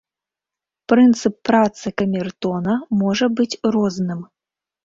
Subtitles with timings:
[0.93, 4.29] Прынцып працы камертона можа быць розным.